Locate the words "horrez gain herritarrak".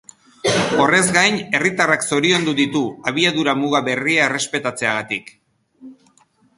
0.85-2.07